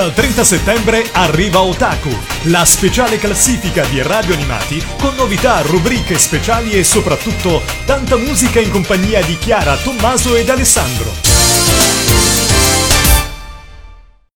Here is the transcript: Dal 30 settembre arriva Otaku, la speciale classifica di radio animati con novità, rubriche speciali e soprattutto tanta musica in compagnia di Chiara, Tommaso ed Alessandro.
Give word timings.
Dal 0.00 0.14
30 0.14 0.44
settembre 0.44 1.04
arriva 1.12 1.60
Otaku, 1.60 2.08
la 2.44 2.64
speciale 2.64 3.18
classifica 3.18 3.84
di 3.84 4.00
radio 4.00 4.32
animati 4.32 4.82
con 4.98 5.14
novità, 5.14 5.60
rubriche 5.60 6.16
speciali 6.16 6.70
e 6.70 6.84
soprattutto 6.84 7.62
tanta 7.84 8.16
musica 8.16 8.60
in 8.60 8.70
compagnia 8.70 9.22
di 9.22 9.36
Chiara, 9.36 9.76
Tommaso 9.76 10.36
ed 10.36 10.48
Alessandro. 10.48 11.69